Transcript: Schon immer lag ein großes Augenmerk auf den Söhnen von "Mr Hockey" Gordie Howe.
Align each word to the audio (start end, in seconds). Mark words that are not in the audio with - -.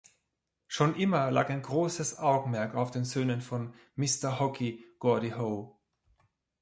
Schon 0.65 0.95
immer 0.95 1.29
lag 1.29 1.49
ein 1.51 1.61
großes 1.61 2.17
Augenmerk 2.17 2.73
auf 2.73 2.89
den 2.89 3.05
Söhnen 3.05 3.39
von 3.39 3.75
"Mr 3.95 4.39
Hockey" 4.39 4.83
Gordie 4.97 5.35
Howe. 5.35 5.77